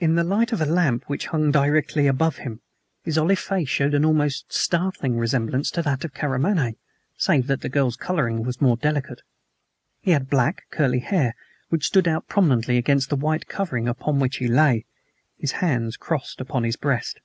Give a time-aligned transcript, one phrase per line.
[0.00, 2.60] In the light of a lamp which hung directly above him,
[3.04, 6.74] his olive face showed an almost startling resemblance to that of Karamaneh
[7.16, 9.22] save that the girl's coloring was more delicate.
[10.00, 11.36] He had black, curly hair,
[11.68, 14.84] which stood out prominently against the white covering upon which he lay,
[15.38, 17.20] his hands crossed upon his breast.